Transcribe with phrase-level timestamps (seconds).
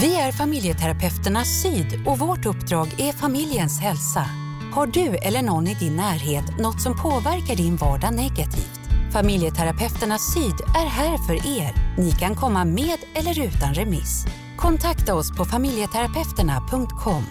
[0.00, 4.24] Vi är familjeterapeuterna Syd och vårt uppdrag är familjens hälsa.
[4.74, 8.80] Har du eller någon i din närhet något som påverkar din vardag negativt?
[9.12, 11.96] Familjeterapeuterna Syd är här för er.
[11.98, 14.24] Ni kan komma med eller utan remiss.
[14.56, 17.24] Kontakta oss på familjeterapeuterna.com.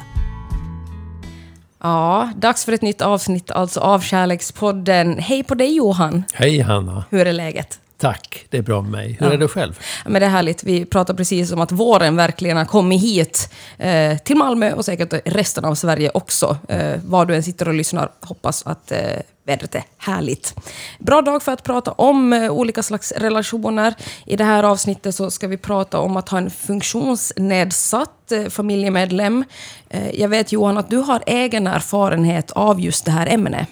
[1.80, 5.20] Ja, dags för ett nytt avsnitt alltså av Kärlekspodden.
[5.20, 6.24] Hej på dig Johan!
[6.34, 7.06] Hej Hanna!
[7.10, 7.81] Hur är läget?
[8.02, 9.18] Tack, det är bra med mig.
[9.20, 9.34] Hur Ja.
[9.34, 9.80] är det själv?
[10.06, 10.64] Men det är härligt.
[10.64, 15.14] Vi pratar precis om att våren verkligen har kommit hit eh, till Malmö och säkert
[15.26, 16.58] resten av Sverige också.
[16.68, 19.00] Eh, var du än sitter och lyssnar, hoppas att eh,
[19.46, 20.56] vädret är härligt.
[21.00, 23.94] Bra dag för att prata om eh, olika slags relationer.
[24.26, 29.44] I det här avsnittet så ska vi prata om att ha en funktionsnedsatt eh, familjemedlem.
[29.90, 33.68] Eh, jag vet Johan att du har egen erfarenhet av just det här ämnet.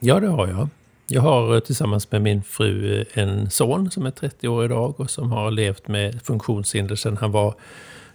[0.00, 0.68] Ja, det har jag.
[1.06, 5.00] Jag har eh, tillsammans med min fru eh, en son som är 30 år idag
[5.00, 7.54] och som har levt med funktionshinder sedan han var,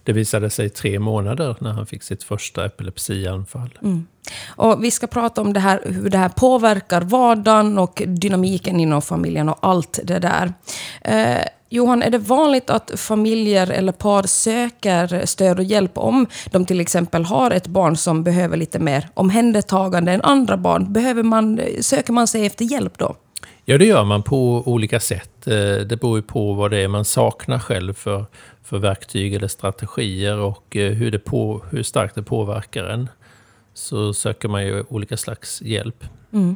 [0.04, 3.80] det visade sig, tre månader när han fick sitt första epilepsianfall.
[3.82, 4.08] Mm.
[4.48, 9.02] Och vi ska prata om det här, hur det här påverkar vardagen och dynamiken inom
[9.02, 10.54] familjen och allt det där.
[11.02, 16.66] Eh, Johan, är det vanligt att familjer eller par söker stöd och hjälp om de
[16.66, 20.94] till exempel har ett barn som behöver lite mer omhändertagande än andra barn?
[20.94, 23.16] Behöver man, söker man sig efter hjälp då?
[23.70, 25.48] Ja, det gör man på olika sätt.
[25.48, 28.26] Eh, det beror ju på vad det är man saknar själv för,
[28.64, 33.10] för verktyg eller strategier och eh, hur, det på, hur starkt det påverkar en.
[33.74, 36.04] Så söker man ju olika slags hjälp.
[36.34, 36.56] Mm.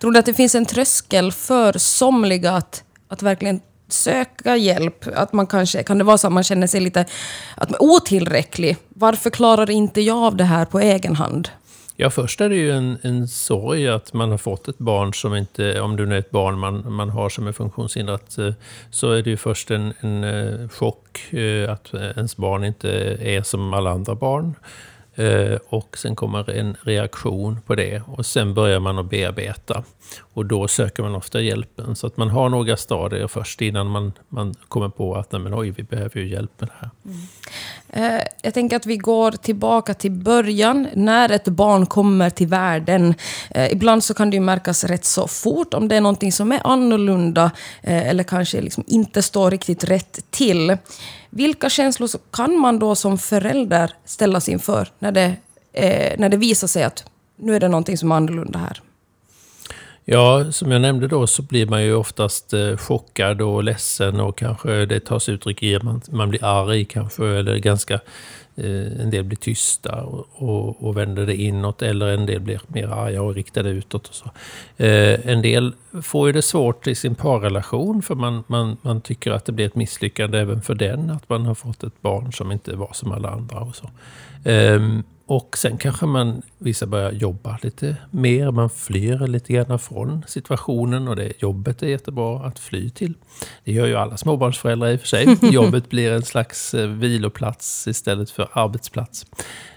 [0.00, 5.06] Tror du att det finns en tröskel för somliga att, att verkligen söka hjälp?
[5.14, 7.06] Att man kanske, kan det vara så att man känner sig lite
[7.54, 8.76] att man otillräcklig?
[8.88, 11.48] Varför klarar inte jag av det här på egen hand?
[11.96, 15.34] Ja, först är det ju en, en sorg att man har fått ett barn som
[15.34, 18.52] inte, om det nu är ett barn man, man har som är funktionshindrat, eh,
[18.90, 23.42] så är det ju först en, en eh, chock eh, att ens barn inte är
[23.42, 24.54] som alla andra barn.
[25.16, 29.84] Eh, och sen kommer en reaktion på det och sen börjar man att bearbeta.
[30.34, 31.96] Och då söker man ofta hjälpen.
[31.96, 35.54] Så att man har några stadier först innan man, man kommer på att nej men
[35.54, 36.90] oj, vi behöver ju hjälp med det här.
[37.04, 38.16] Mm.
[38.18, 43.14] Eh, Jag tänker att vi går tillbaka till början, när ett barn kommer till världen.
[43.50, 46.52] Eh, Ibland så kan det ju märkas rätt så fort om det är någonting som
[46.52, 47.50] är annorlunda
[47.82, 50.76] eh, eller kanske liksom inte står riktigt rätt till.
[51.36, 55.36] Vilka känslor kan man då som förälder ställas inför när det,
[55.72, 57.04] eh, när det visar sig att
[57.36, 58.80] nu är det någonting som är annorlunda här?
[60.04, 64.38] Ja, som jag nämnde då så blir man ju oftast eh, chockad och ledsen och
[64.38, 68.00] kanske det tas uttryck i att man, man blir arg kanske eller ganska
[68.56, 72.88] en del blir tysta och, och, och vänder det inåt eller en del blir mer
[72.88, 74.08] arga och riktar det utåt.
[74.08, 74.30] Och så.
[74.76, 75.72] Eh, en del
[76.02, 79.66] får ju det svårt i sin parrelation för man, man, man tycker att det blir
[79.66, 83.12] ett misslyckande även för den att man har fått ett barn som inte var som
[83.12, 83.60] alla andra.
[83.60, 83.90] och så.
[84.44, 90.22] Ehm, och sen kanske man, vissa börjar jobba lite mer, man flyr lite grann från
[90.26, 93.14] situationen och det jobbet är jättebra att fly till.
[93.64, 95.38] Det gör ju alla småbarnsföräldrar i och för sig.
[95.52, 99.26] Jobbet blir en slags eh, viloplats istället för arbetsplats.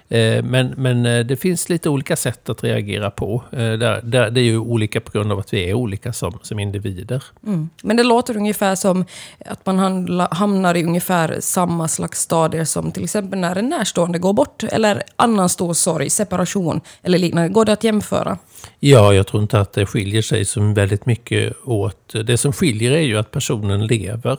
[0.10, 3.44] Eh, Men, men eh, det finns lite olika sätt att reagera på.
[3.52, 6.40] Eh, Där, där, det är ju olika på grund av att vi är olika som,
[6.42, 7.24] som individer.
[7.48, 7.70] Mm.
[7.84, 9.06] Men det låter ungefär som
[9.46, 14.20] att man handla, hamnar i ungefär samma slags stadier som till exempel när en närstående
[14.20, 17.50] går bort eller annan stor sorg, separation eller liknande.
[17.50, 18.38] Går det att jämföra?
[18.80, 22.14] Ja, jag tror inte att det skiljer sig så väldigt mycket åt.
[22.26, 24.38] Det som skiljer är ju att personen lever.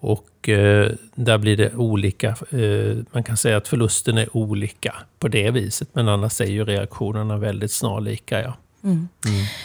[0.00, 2.28] Och eh, där blir det olika.
[2.28, 5.88] Eh, man kan säga att förlusten är olika på det viset.
[5.92, 8.42] Men annars är ju reaktionerna väldigt snarlika.
[8.42, 8.54] Ja.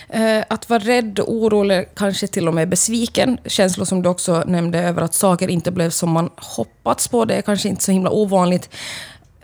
[0.10, 3.38] Eh, att vara rädd, orolig, kanske till och med besviken.
[3.46, 7.26] Känslor som du också nämnde över att saker inte blev som man hoppats på.
[7.26, 8.70] Det är kanske inte så himla ovanligt.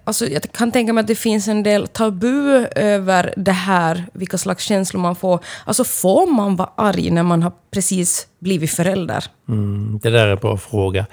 [0.04, 4.38] Alltså, jag kan tänka mig att det finns en del tabu över det här, vilka
[4.38, 5.40] slags känslor man får.
[5.66, 9.26] Alltså får man vara arg när man har precis blivit förälder?
[9.50, 11.06] Mm, det där är en bra fråga.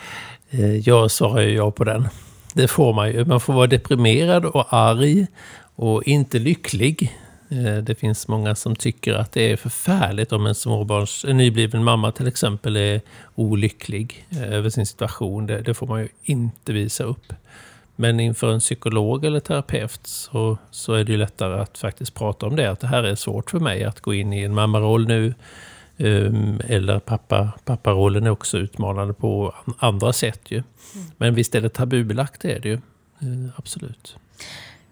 [0.51, 2.09] Eh, jag svarar ju ja på den.
[2.55, 3.25] Det får man ju.
[3.25, 5.27] Man får vara deprimerad och arg
[5.77, 7.19] och inte lycklig.
[7.51, 11.85] Eh, det finns många som tycker att det är förfärligt om en småbarns, en nybliven
[11.85, 13.01] mamma till exempel är
[13.35, 15.47] olycklig eh, över sin situation.
[15.47, 17.33] Det, det får man ju inte visa upp.
[18.01, 22.47] Men inför en psykolog eller terapeut så, så är det ju lättare att faktiskt prata
[22.47, 22.71] om det.
[22.71, 25.35] Att det här är svårt för mig att gå in i en mammaroll nu.
[25.97, 30.63] Um, eller pappa, papparollen är också utmanande på an- andra sätt ju.
[31.17, 32.75] Men visst är det tabubelagt, det är det ju.
[32.75, 34.17] Eh, absolut.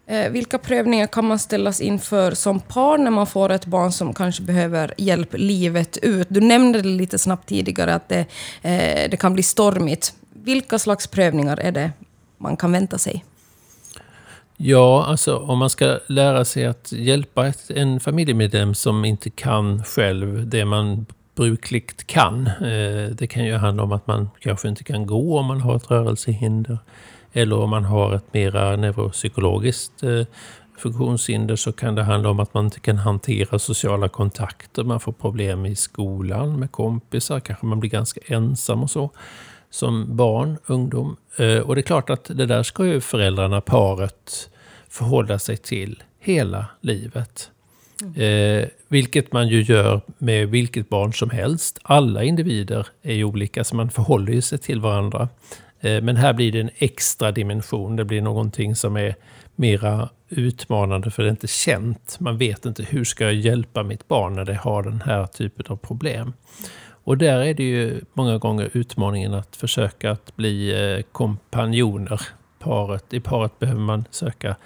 [0.06, 4.14] Eh, vilka prövningar kan man ställas inför som par när man får ett barn som
[4.14, 6.26] kanske behöver hjälp livet ut?
[6.30, 8.26] Du nämnde det lite snabbt tidigare att det,
[8.62, 10.14] eh, det kan bli stormigt.
[10.32, 11.92] Vilka slags prövningar är det?
[12.38, 13.24] Man kan vänta sig?
[14.56, 19.84] Ja, alltså om man ska lära sig att hjälpa ett, en familjemedlem som inte kan
[19.84, 22.46] själv det man brukligt kan.
[22.46, 25.76] Eh, det kan ju handla om att man kanske inte kan gå om man har
[25.76, 26.78] ett rörelsehinder.
[27.32, 30.22] Eller om man har ett mera neuropsykologiskt eh,
[30.78, 34.84] funktionshinder så kan det handla om att man inte kan hantera sociala kontakter.
[34.84, 39.10] Man får problem i skolan med kompisar, kanske man blir ganska ensam och så.
[39.70, 41.16] Som barn, ungdom.
[41.36, 44.50] Eh, och det är klart att det där ska ju föräldrarna, paret,
[44.88, 47.50] förhålla sig till hela livet.
[48.16, 51.78] Eh, vilket man ju gör med vilket barn som helst.
[51.82, 55.28] Alla individer är ju olika, så man förhåller sig till varandra.
[55.80, 57.96] Eh, men här blir det en extra dimension.
[57.96, 59.14] Det blir någonting som är
[59.56, 62.16] mera utmanande för det är inte känt.
[62.20, 65.66] Man vet inte hur ska jag hjälpa mitt barn när det har den här typen
[65.68, 66.32] av problem.
[67.06, 72.20] Och där är det ju många gånger utmaningen att försöka att bli eh, kompanjoner.
[72.58, 74.56] Paret, I paret behöver man söka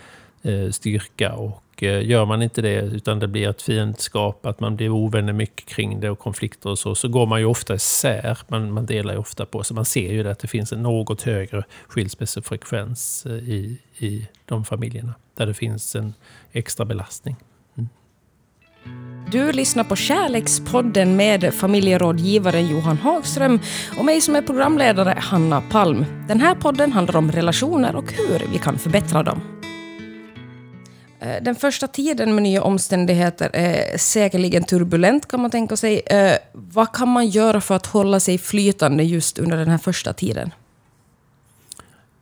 [0.43, 4.77] eh, styrka och eh, gör man inte det, utan det blir ett fiendskap, att man
[4.77, 8.39] blir ovänner mycket kring det och konflikter och så, så går man ju ofta isär.
[8.49, 9.75] Man, man delar ju ofta på sig.
[9.75, 15.15] Man ser ju det att det finns en något högre skilsmässofrekvens i, i de familjerna,
[15.35, 16.15] där det finns en
[16.53, 17.37] extra belastning.
[19.31, 23.61] Du lyssnar på Kärlekspodden med familjerådgivaren Johan Hagström
[23.99, 26.05] och mig som är programledare, Hanna Palm.
[26.29, 29.41] Den här podden handlar om relationer och hur vi kan förbättra dem.
[31.21, 36.01] Eh, den första tiden med nya omständigheter är säkerligen turbulent kan man tänka sig.
[36.07, 40.13] Eh, vad kan man göra för att hålla sig flytande just under den här första
[40.13, 40.51] tiden?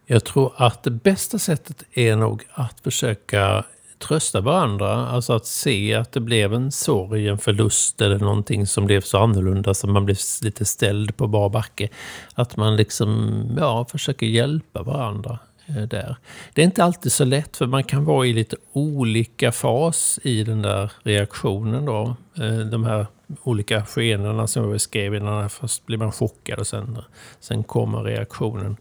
[0.07, 3.65] Jag tror att det bästa sättet är nog att försöka
[3.99, 5.07] trösta varandra.
[5.07, 9.19] Alltså att se att det blev en sorg, en förlust eller någonting som blev så
[9.19, 11.89] annorlunda som man blev lite ställd på bar backe.
[12.35, 15.39] Att man liksom, ja, försöker hjälpa varandra.
[15.69, 16.17] Eh, där.
[16.55, 20.45] Det är inte alltid så lätt för man kan vara i lite olika fas i
[20.45, 21.85] den där reaktionen.
[21.85, 22.17] Då.
[22.39, 23.07] Eh, de här
[23.43, 25.51] olika skenorna som jag beskrev innan.
[25.51, 26.99] Först blir man chockad och sen,
[27.41, 28.77] sen kommer reaktionen.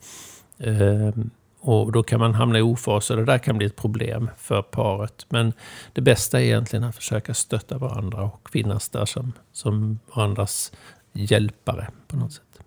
[0.59, 1.29] Ehm,
[1.67, 4.61] och då kan man hamna i ofas och det där kan bli ett problem för
[4.61, 5.25] paret.
[5.29, 5.53] Men
[5.93, 10.71] det bästa är egentligen att försöka stötta varandra och finnas där som, som varandras
[11.13, 12.59] hjälpare på något sätt.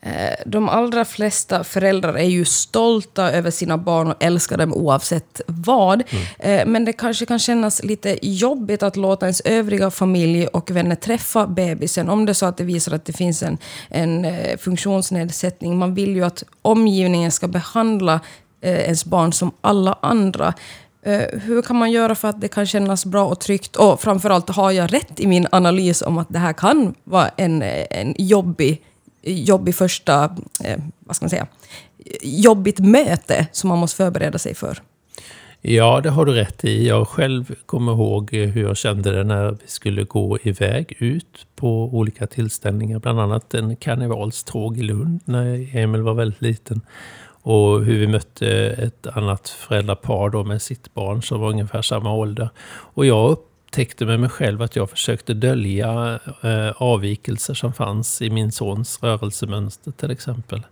[0.00, 5.40] Eh, de allra flesta föräldrar är ju stolta över sina barn och älskar dem oavsett
[5.46, 6.02] vad.
[6.10, 6.24] Mm.
[6.38, 10.94] Eh, men det kanske kan kännas lite jobbigt att låta ens övriga familj och vänner
[10.94, 13.58] träffa bebisen om det är så att det visar att det finns en,
[13.88, 15.78] en eh, funktionsnedsättning.
[15.78, 18.20] Man vill ju att omgivningen ska behandla
[18.60, 20.54] ens barn som alla andra.
[21.32, 23.76] Hur kan man göra för att det kan kännas bra och tryggt?
[23.76, 27.62] Och framförallt, har jag rätt i min analys om att det här kan vara en,
[27.62, 28.82] en jobbig
[29.22, 30.24] jobbig första,
[30.64, 31.46] eh, vad ska man säga,
[32.22, 34.78] jobbigt möte som man måste förbereda sig för.
[35.60, 36.88] Ja, det har du rätt i.
[36.88, 41.84] Jag själv kommer ihåg hur jag kände det när vi skulle gå iväg ut på
[41.84, 42.98] olika tillställningar.
[42.98, 46.80] Bland annat en karnevalståg i Lund när Emil var väldigt liten.
[47.42, 48.48] Och hur vi mötte
[48.78, 52.50] ett annat föräldrapar då med sitt barn som var ungefär samma ålder.
[52.68, 53.38] Och jag
[53.68, 58.98] upptäckte med mig själv att jag försökte dölja eh, avvikelser som fanns i min sons
[59.02, 60.66] rörelsemönster till exempel.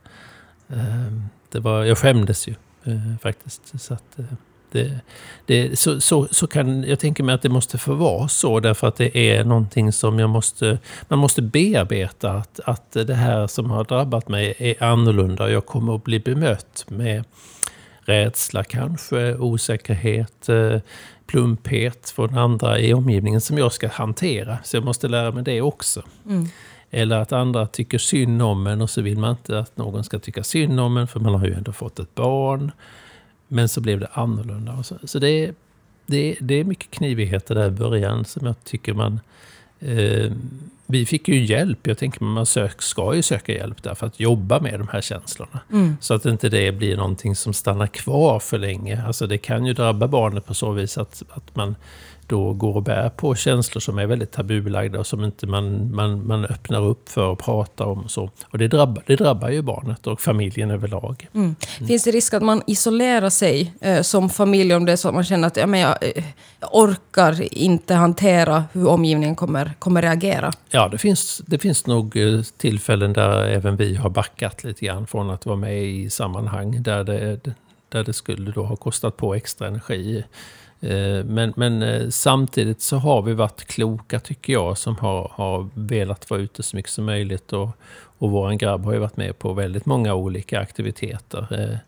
[0.69, 1.13] Eh,
[1.53, 2.55] det var, jag skämdes ju
[2.85, 3.81] eh, faktiskt.
[3.81, 4.25] Så, att, eh,
[4.73, 5.01] det,
[5.47, 8.89] det, så, så, så, kan, jag tänker mig att det måste få vara så därför
[8.89, 10.79] att det är någonting som jag måste,
[11.09, 12.33] man måste bearbeta.
[12.33, 15.45] Att, att det här som har drabbat mig är annorlunda.
[15.45, 17.25] och Jag kommer att bli bemött med
[18.07, 20.81] rädsla kanske, osäkerhet, eh,
[21.27, 24.59] plumphet från andra i omgivningen som jag ska hantera.
[24.65, 26.03] Så jag måste lära mig det också.
[26.27, 26.47] Mm.
[26.91, 30.19] Eller att andra tycker synd om en och så vill man inte att någon ska
[30.19, 32.73] tycka synd om en för man har ju ändå fått ett barn.
[33.49, 34.83] Men så blev det annorlunda.
[34.83, 35.53] Så, så det,
[36.07, 39.21] det, det är mycket knivigheter där i början som jag tycker man
[39.81, 40.33] eh,
[40.87, 41.87] vi fick ju hjälp.
[41.87, 45.01] Jag tänker man sök, ska ju söka hjälp där för att jobba med de här
[45.01, 45.61] känslorna.
[45.73, 45.97] Mm.
[46.01, 49.03] Så att inte det blir någonting som stannar kvar för länge.
[49.07, 51.77] Alltså det kan ju drabba barnet på så vis att, att man
[52.27, 56.27] då går och bär på känslor som är väldigt tabubelagda och som inte man, man,
[56.27, 57.99] man öppnar upp för och pratar om.
[57.99, 58.31] Och, så.
[58.51, 61.29] och det, drabbar, det drabbar ju barnet och familjen överlag.
[61.33, 61.57] Mm.
[61.77, 61.89] Mm.
[61.89, 65.15] Finns det risk att man isolerar sig eh, som familj om det är så att
[65.15, 66.25] man känner att ja, men jag, eh,
[66.61, 70.53] jag orkar inte hantera hur omgivningen kommer, kommer reagera?
[70.71, 75.07] Ja, det finns, det finns nog eh, tillfällen där även vi har backat lite grann
[75.07, 77.41] från att vara med i sammanhang där det,
[77.89, 80.25] där det skulle då ha kostat på extra energi.
[80.81, 85.69] Eh, men, men eh, samtidigt så har vi varit kloka tycker jag som har, har
[85.75, 87.53] velat vara ute så mycket som möjligt.
[87.53, 87.69] Och,
[88.19, 91.47] och vår grabb har ju varit med på väldigt många olika aktiviteter.
[91.51, 91.79] Eh,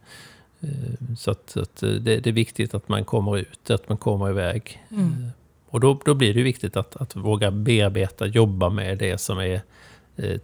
[1.19, 4.31] så att, så att det, det, är viktigt att man kommer ut, att man kommer
[4.31, 4.83] iväg.
[4.91, 5.27] Mm.
[5.69, 9.61] Och då, då blir det viktigt att, att våga bearbeta, jobba med det som är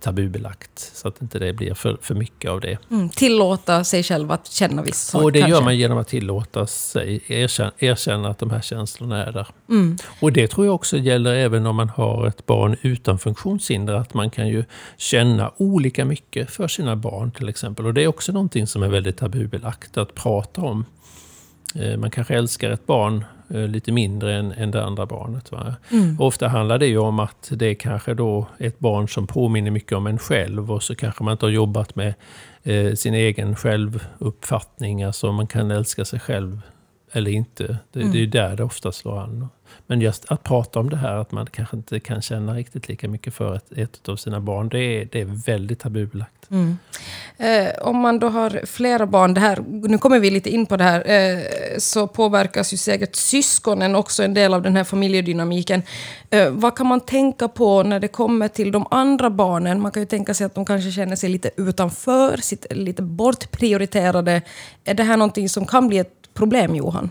[0.00, 0.90] tabubelagt.
[0.94, 2.78] Så att inte det blir för, för mycket av det.
[2.90, 5.24] Mm, tillåta sig själv att känna vissa saker.
[5.24, 5.56] Och det kanske.
[5.56, 9.46] gör man genom att tillåta sig, erkänna, erkänna att de här känslorna är där.
[9.68, 9.96] Mm.
[10.20, 13.94] Och det tror jag också gäller även om man har ett barn utan funktionshinder.
[13.94, 14.64] Att man kan ju
[14.96, 17.86] känna olika mycket för sina barn till exempel.
[17.86, 20.84] Och det är också någonting som är väldigt tabubelagt att prata om.
[21.74, 25.50] Eh, man kanske älskar ett barn Eh, lite mindre än, än det andra barnet.
[25.92, 26.20] Mm.
[26.20, 29.92] Ofta handlar det ju om att det är kanske då ett barn som påminner mycket
[29.92, 32.14] om en själv och så kanske man inte har jobbat med
[32.62, 35.02] eh, sin egen självuppfattning.
[35.02, 36.60] Alltså man kan älska sig själv
[37.12, 37.78] eller inte.
[37.92, 38.12] Det, mm.
[38.12, 39.48] det är där det ofta slår an.
[39.86, 43.08] Men just att prata om det här, att man kanske inte kan känna riktigt lika
[43.08, 46.50] mycket för ett, ett av sina barn, det är, det är väldigt tabubelagt.
[46.50, 46.78] Mm.
[47.36, 50.76] Eh, om man då har flera barn, det här, nu kommer vi lite in på
[50.76, 51.38] det här, eh,
[51.78, 55.82] så påverkas ju säkert syskonen också en del av den här familjedynamiken.
[56.30, 59.80] Eh, vad kan man tänka på när det kommer till de andra barnen?
[59.80, 62.40] Man kan ju tänka sig att de kanske känner sig lite utanför,
[62.74, 64.42] lite bortprioriterade.
[64.84, 67.10] Är det här någonting som kan bli ett problem, Johan?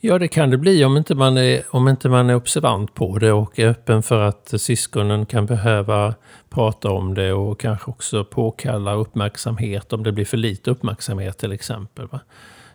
[0.00, 3.18] Ja, det kan det bli om inte, man är, om inte man är observant på
[3.18, 6.14] det och är öppen för att syskonen kan behöva
[6.50, 11.52] prata om det och kanske också påkalla uppmärksamhet om det blir för lite uppmärksamhet till
[11.52, 12.06] exempel.
[12.06, 12.20] Va?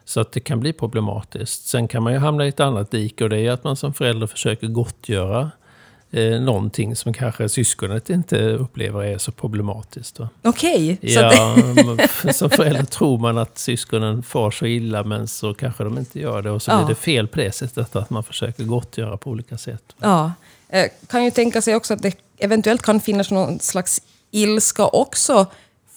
[0.06, 1.68] Så att det kan bli problematiskt.
[1.68, 3.94] Sen kan man ju hamna i ett annat dike och det är att man som
[3.94, 5.52] förälder försöker gottgöra
[6.14, 10.20] eh, någonting som kanske syskonet inte upplever är så problematiskt.
[10.44, 10.94] Okej.
[10.94, 11.56] Okay, ja,
[12.24, 12.34] det...
[12.34, 16.42] som förälder tror man att syskonen far så illa men så kanske de inte gör
[16.42, 16.52] det.
[16.52, 16.78] Och så ja.
[16.78, 19.96] blir det fel på det sättet att man försöker gottgöra på olika sätt.
[20.00, 20.32] Ja.
[20.70, 24.02] Eh, kan ju tänka sig också att det eventuellt kan finnas någon slags
[24.32, 25.46] ilska också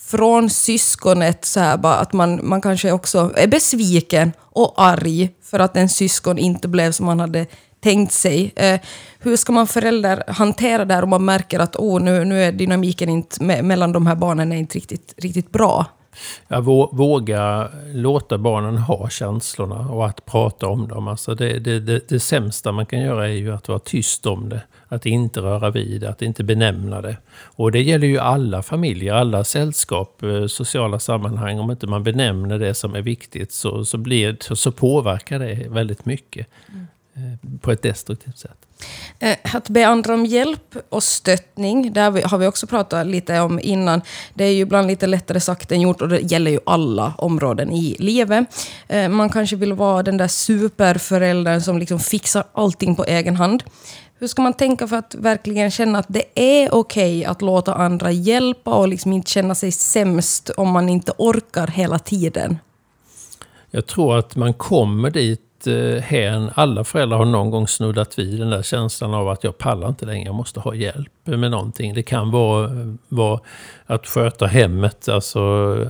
[0.06, 5.58] från syskonet, så här, bara att man, man kanske också är besviken och arg för
[5.58, 7.46] att en syskon inte blev som man hade
[7.80, 8.52] tänkt sig.
[8.56, 8.80] Eh,
[9.18, 12.52] hur ska man förälder hantera det här om man märker att oh, nu, nu är
[12.52, 15.86] dynamiken inte me mellan de här barnen är inte riktigt, riktigt bra?
[16.48, 16.60] Ja,
[16.92, 21.08] våga låta barnen ha känslorna och att prata om dem.
[21.08, 24.48] Alltså det, det, det, det sämsta man kan göra är ju att vara tyst om
[24.48, 24.62] det.
[24.88, 27.16] Att inte röra vid det, att inte benämna det.
[27.42, 31.58] Och det gäller ju alla familjer, alla sällskap, eh, sociala sammanhang.
[31.58, 36.04] Om inte man benämner det som är viktigt så, så, blir, så påverkar det väldigt
[36.04, 36.46] mycket.
[36.68, 36.86] Mm.
[37.16, 38.66] Eh, på ett destruktivt sätt.
[39.18, 43.60] Eh, att be andra om hjälp och stöttning, det har vi också pratat lite om
[43.60, 44.00] innan.
[44.34, 47.72] Det är ju ibland lite lättare sagt än gjort och det gäller ju alla områden
[47.72, 48.68] i livet.
[48.88, 53.64] Eh, man kanske vill vara den där superföräldern som liksom fixar allting på egen hand.
[54.18, 57.74] Hur ska man tänka för att verkligen känna att det är okej okay att låta
[57.74, 62.58] andra hjälpa och liksom inte känna sig sämst om man inte orkar hela tiden?
[63.70, 68.40] Jag tror att man kommer dit eh, hän, alla föräldrar har någon gång snuddat vid
[68.40, 71.94] den där känslan av att jag pallar inte längre, jag måste ha hjälp med någonting.
[71.94, 72.70] Det kan vara,
[73.08, 73.40] vara
[73.86, 75.40] att sköta hemmet, alltså,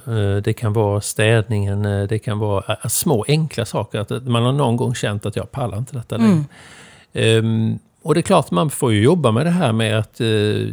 [0.07, 4.01] eh, det kan vara städningen, eh, det kan vara eh, små enkla saker.
[4.01, 6.45] Att man har någon gång känt att jag pallar inte detta längre.
[7.13, 7.45] Mm.
[7.45, 10.27] Um, och det är klart, man får ju jobba med det här med att eh,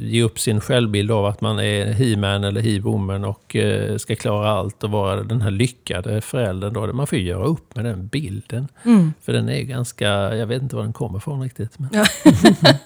[0.04, 4.50] ge upp sin självbild av att man är he-man eller he-woman och eh, ska klara
[4.52, 6.74] allt och vara den här lyckade föräldern.
[6.74, 6.94] Då.
[6.94, 8.68] Man får ju göra upp med den bilden.
[8.86, 9.14] Mm.
[9.22, 11.80] För den är ganska, jag vet inte var den kommer ifrån riktigt.
[11.80, 12.06] Men ja.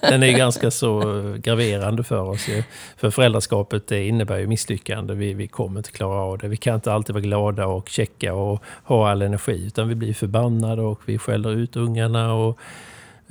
[0.00, 1.00] den är ganska så
[1.38, 2.48] graverande för oss.
[2.48, 2.62] Ju.
[2.96, 5.14] För föräldraskapet det innebär ju misslyckande.
[5.14, 6.48] Vi, vi kommer inte klara av det.
[6.48, 9.66] Vi kan inte alltid vara glada och checka och ha all energi.
[9.66, 12.34] Utan vi blir förbannade och vi skäller ut ungarna.
[12.34, 12.58] och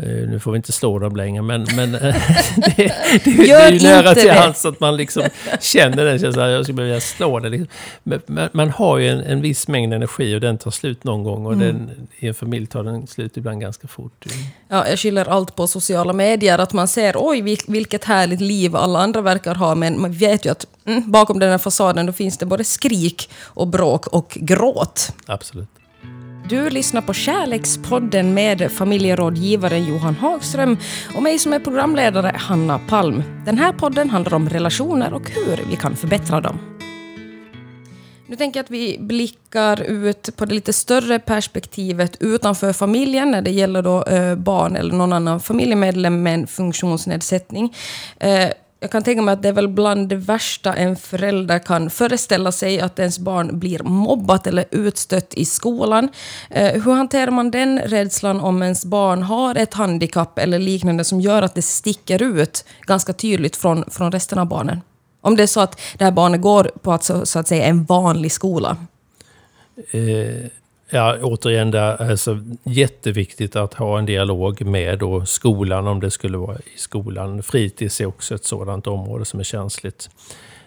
[0.05, 2.01] nu får vi inte slå dem längre, men, men eh,
[2.55, 5.23] det, det, det, är ju nära till hands att man liksom
[5.59, 6.49] känner den känslan.
[6.49, 7.49] Jag skulle vilja slå det.
[7.49, 7.67] Liksom.
[8.03, 11.23] Men, men, man har ju en, en viss mängd energi och den tar slut någon
[11.23, 11.45] gång.
[11.45, 11.67] Och mm.
[11.67, 14.25] den, i en familj tar den slut ibland ganska fort.
[14.67, 16.59] Ja, jag skyller allt på sociala medier.
[16.59, 19.75] Att man ser oj, vilket härligt liv alla andra verkar ha.
[19.75, 23.29] Men man vet ju att mm, bakom den här fasaden då finns det både skrik
[23.43, 25.13] och bråk och gråt.
[25.25, 25.69] Absolut.
[26.49, 30.77] Du lyssnar på Kärlekspodden med familjerådgivaren Johan Hagström
[31.15, 33.23] och mig som är programledare, Hanna Palm.
[33.45, 36.59] Den här podden handlar om relationer och hur vi kan förbättra dem.
[38.27, 43.41] Nu tänker jag att vi blickar ut på det lite större perspektivet utanför familjen när
[43.41, 47.75] det gäller då, eh, barn eller någon annan familjemedlem med en funktionsnedsättning.
[48.19, 48.49] Eh,
[48.79, 52.51] jag kan tänka mig att det är väl bland det värsta en förälder kan föreställa
[52.51, 56.09] sig att ens barn blir mobbat eller utstött i skolan.
[56.49, 61.21] Eh, hur hanterar man den rädslan om ens barn har ett handikapp eller liknande som
[61.21, 64.81] gör att det sticker ut ganska tydligt från, från resten av barnen?
[65.21, 67.65] Om det är så att det här barnet går på att, så, så att säga,
[67.65, 68.77] en vanlig skola.
[69.91, 70.49] Eh,
[70.89, 76.11] Ja, återigen, det är alltså jätteviktigt att ha en dialog med då skolan om det
[76.11, 77.43] skulle vara i skolan.
[77.43, 80.09] Fritids är också ett sådant område som är känsligt.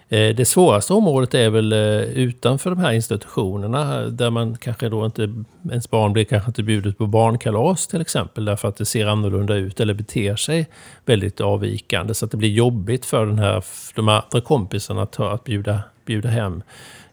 [0.08, 5.06] Eh, det svåraste området är väl eh, utanför de här institutionerna där man kanske då
[5.06, 5.34] inte,
[5.70, 9.54] ens barn blir kanske inte bjudet på barnkalas till exempel därför att det ser annorlunda
[9.54, 10.68] ut eller beter sig
[11.04, 15.44] väldigt avvikande så att det blir jobbigt för den här, de andra kompisarna att, att
[15.44, 16.62] bjuda, bjuda hem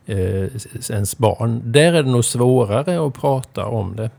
[0.08, 0.50] eh,
[0.90, 1.62] ens barn.
[1.66, 4.10] Där är det nog svårare att prata om det.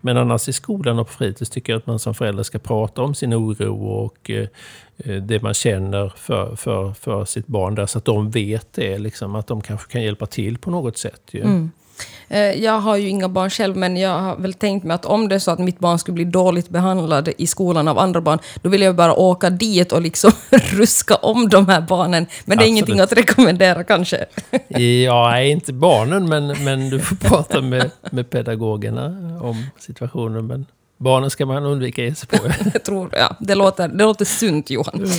[0.00, 3.02] Men annars i skolan och på fritids tycker jag att man som förälder ska prata
[3.02, 4.48] om sin oro och eh,
[4.96, 8.98] eh det man känner för, för, för sitt barn där, så att de vet det,
[8.98, 11.22] liksom, att de kanske kan hjälpa till på något sätt.
[11.30, 11.40] Ju.
[11.40, 11.70] Mm.
[12.28, 15.28] Eh, jag har ju inga barn själv, men jag har väl tänkt mig att om
[15.28, 18.38] det är så att mitt barn skulle bli dåligt behandlad i skolan av andra barn,
[18.62, 22.26] då vill jag bara åka dit och liksom ruska om de här barnen.
[22.44, 22.68] Men det är Absolut.
[22.68, 24.26] ingenting att rekommendera kanske.
[25.04, 29.04] Ja, inte barnen, men, men du får prata med, med pedagogerna
[29.42, 30.46] om situationen.
[30.46, 30.66] Men
[30.98, 32.36] Barnen ska man undvika ge sig på.
[32.72, 34.94] jag tror, ja, det, låter, det låter sunt, Johan.
[34.94, 35.10] Mm.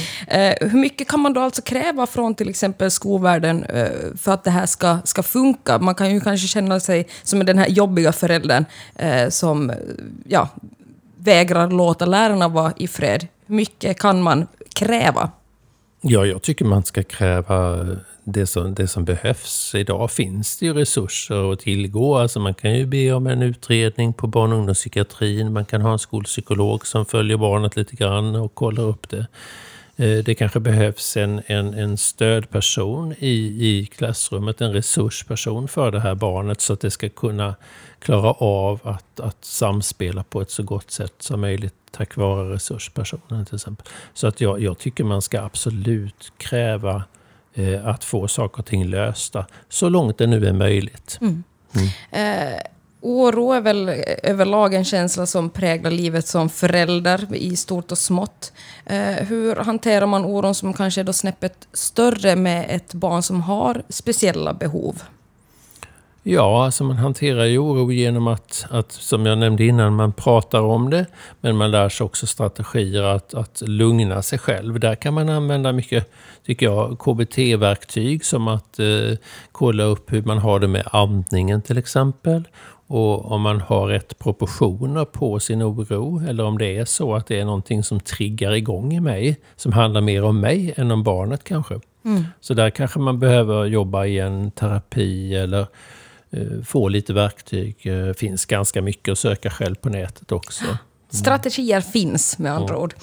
[0.61, 4.43] Eh, hur mycket kan man då alltså kräva från till exempel skolvärlden eh, för att
[4.43, 5.79] det här ska, ska funka?
[5.79, 9.73] Man kan ju kanske känna sig som den här jobbiga föräldern eh, som
[10.27, 10.49] ja,
[11.17, 13.27] vägrar låta lärarna vara i fred.
[13.45, 15.31] Hur mycket kan man kräva?
[16.01, 17.87] Ja, jag tycker man ska kräva
[18.31, 19.75] det som, det som behövs.
[19.75, 22.17] Idag finns det ju resurser att tillgå.
[22.17, 25.53] Alltså man kan ju be om en utredning på barn och ungdomspsykiatrin.
[25.53, 29.27] Man kan ha en skolpsykolog som följer barnet lite grann och kollar upp det.
[29.95, 35.99] Eh, det kanske behövs en, en, en stödperson i, i klassrummet, en resursperson för det
[35.99, 37.55] här barnet så att det ska kunna
[37.99, 43.45] klara av att, att samspela på ett så gott sätt som möjligt tack vare resurspersonen
[43.45, 43.85] till exempel.
[44.13, 47.03] Så att jag, jag tycker man ska absolut kräva
[47.59, 51.17] eh, att få saker och ting lösta så långt det nu är möjligt.
[51.21, 51.43] Mm.
[51.75, 52.51] Mm.
[52.51, 52.59] Eh,
[53.01, 53.89] oro är väl
[54.23, 58.53] överlag en känsla som präglar livet som förälder i stort och smått.
[58.85, 63.41] Eh, hur hanterar man oron som kanske är då snäppet större med ett barn som
[63.41, 65.01] har speciella behov?
[66.23, 70.61] Ja, alltså man hanterar ju oro genom att, att, som jag nämnde innan, man pratar
[70.61, 71.05] om det.
[71.41, 74.79] Men man lär sig också strategier att, att lugna sig själv.
[74.79, 76.11] Där kan man använda mycket,
[76.45, 79.17] tycker jag, KBT-verktyg som att eh,
[79.51, 82.47] kolla upp hur man har det med andningen till exempel.
[82.87, 87.27] Och om man har rätt proportioner på sin oro, eller om det är så att
[87.27, 91.03] det är någonting som triggar igång i mig, som handlar mer om mig än om
[91.03, 91.79] barnet kanske.
[92.05, 92.25] Mm.
[92.39, 95.67] Så där kanske man behöver jobba i en terapi eller
[96.65, 97.75] få lite verktyg.
[97.87, 100.65] Eh, finns ganska mycket att söka själv på nätet också.
[101.11, 101.21] Mm.
[101.21, 102.79] Strategier finns med andra ja.
[102.79, 102.93] ord.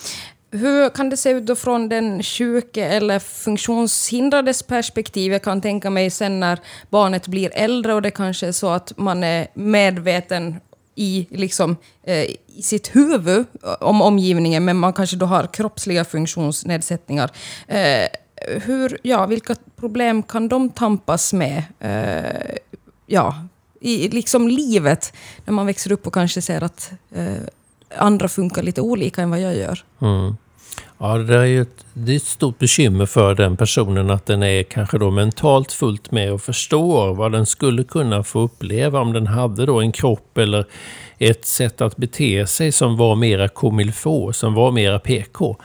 [0.51, 5.33] Hur kan det se ut då från den sjuke eller funktionshindrades perspektiv?
[5.33, 6.59] Jag kan tänka mig sen när
[6.91, 10.61] barnet blir äldre och det kanske är så att man är medveten
[10.95, 13.47] i, liksom, eh, i sitt huvud
[13.81, 17.31] om omgivningen, men man kanske då har kroppsliga funktionsnedsättningar.
[17.69, 18.09] Eh,
[18.47, 21.63] hur, ja, vilka problem kan de tampas med?
[21.81, 22.57] Eh,
[23.07, 23.35] ja,
[23.81, 25.13] i liksom livet,
[25.45, 27.35] när man växer upp och kanske ser att eh,
[27.99, 29.85] andra funkar lite olika än vad jag gör.
[30.01, 30.37] Mm.
[30.99, 34.43] Ja, det är ju ett, det är ett stort bekymmer för den personen att den
[34.43, 39.13] är kanske då mentalt fullt med och förstår vad den skulle kunna få uppleva om
[39.13, 40.67] den hade då en kropp eller
[41.19, 45.57] ett sätt att bete sig som var mera komilfå, som var mera PK.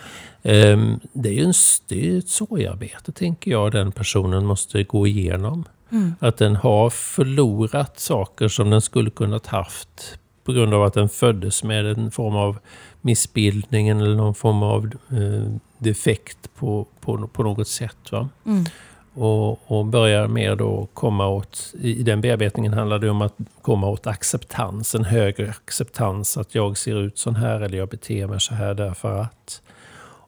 [0.43, 1.53] Um, ehm, det är ju en,
[1.87, 5.65] det är ett sorgarbete, tänker jag, den personen måste gå igenom.
[5.91, 6.15] Mm.
[6.19, 11.09] Att den har förlorat saker som den skulle kunnat haft på grund av att den
[11.09, 12.59] föddes med en form av
[13.01, 18.11] missbildning eller någon form av eh, defekt på, på, på något sätt.
[18.11, 18.29] Va?
[18.45, 18.65] Mm.
[19.13, 23.89] Och, och börjar mer då komma åt, i den bearbetningen handlar det om att komma
[23.89, 28.41] åt acceptans, en högre acceptans att jag ser ut så här eller jag beter mig
[28.41, 29.61] så här därför att.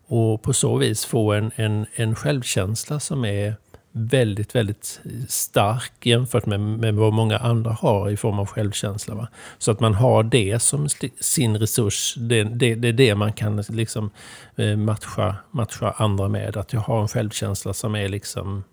[0.07, 3.55] Och på så vis få en, en, en självkänsla som är
[3.93, 9.15] väldigt, väldigt stark jämfört med, med vad många andra har i form av självkänsla.
[9.15, 9.27] Va?
[9.57, 10.87] Så att man har det som
[11.19, 14.09] sin resurs, det, det, det är det man kan liksom
[14.55, 16.57] eh, matcha, matcha andra med.
[16.57, 18.63] Att jag har en självkänsla som är liksom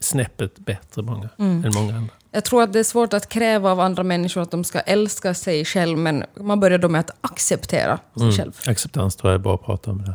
[0.00, 1.64] snäppet bättre många, mm.
[1.64, 2.14] än många andra.
[2.30, 5.34] Jag tror att det är svårt att kräva av andra människor att de ska älska
[5.34, 8.32] sig själv, men man börjar då med att acceptera sig mm.
[8.32, 8.52] själv.
[8.66, 10.02] Acceptans tror jag är bra att prata om.
[10.02, 10.14] Det.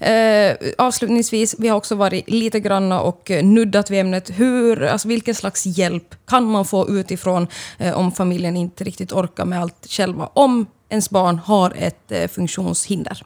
[0.00, 4.30] Eh, avslutningsvis, vi har också varit lite granna och nuddat vid ämnet.
[4.30, 7.46] Hur, alltså vilken slags hjälp kan man få utifrån
[7.78, 10.30] eh, om familjen inte riktigt orkar med allt själva?
[10.32, 13.22] Om ens barn har ett eh, funktionshinder.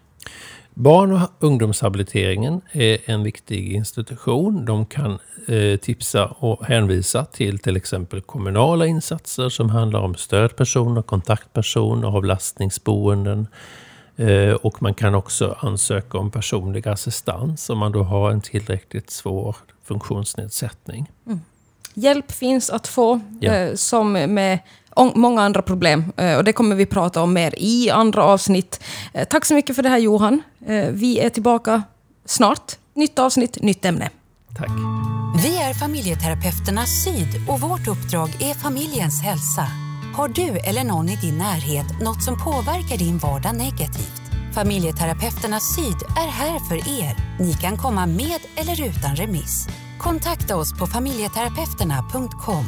[0.75, 4.65] Barn och ungdomshabiliteringen är en viktig institution.
[4.65, 11.03] De kan eh, tipsa och hänvisa till till exempel kommunala insatser som handlar om stödpersoner,
[11.03, 13.47] kontaktpersoner, avlastningsboenden.
[14.17, 19.11] Eh, och man kan också ansöka om personlig assistans om man då har en tillräckligt
[19.11, 21.11] svår funktionsnedsättning.
[21.27, 21.41] Mm.
[21.95, 23.53] Hjälp finns att få, ja.
[23.53, 24.59] eh, som med
[25.15, 26.13] många andra problem.
[26.17, 28.81] Eh, och det kommer vi prata om mer i andra avsnitt.
[29.31, 30.43] Tack så mycket för det här Johan.
[30.91, 31.83] Vi är tillbaka
[32.25, 32.73] snart.
[32.95, 34.11] Nytt avsnitt, nytt ämne.
[34.57, 34.71] Tack.
[35.43, 39.82] Vi är familjeterapeuterna Syd och vårt uppdrag är familjens hälsa.
[40.15, 44.23] Har du eller någon i din närhet något som påverkar din vardag negativt?
[44.55, 47.39] Familjeterapeuterna Syd är här för er.
[47.41, 49.69] Ni kan komma med eller utan remiss.
[49.99, 52.65] Kontakta oss på familjeterapeuterna.com